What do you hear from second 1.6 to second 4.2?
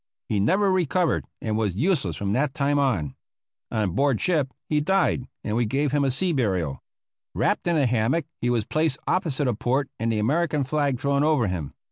useless from that time on. On board